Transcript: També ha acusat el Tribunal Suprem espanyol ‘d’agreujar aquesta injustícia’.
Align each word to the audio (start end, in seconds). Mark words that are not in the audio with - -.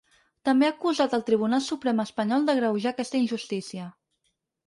També 0.47 0.67
ha 0.67 0.71
acusat 0.75 1.11
el 1.17 1.25
Tribunal 1.27 1.61
Suprem 1.65 2.01
espanyol 2.05 2.47
‘d’agreujar 2.49 2.93
aquesta 2.95 3.21
injustícia’. 3.23 3.89